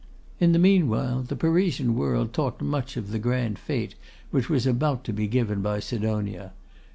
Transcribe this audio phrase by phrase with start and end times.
[0.39, 3.93] In the meanwhile, the Parisian world talked much of the grand fete
[4.31, 6.53] which was about to be given by Sidonia.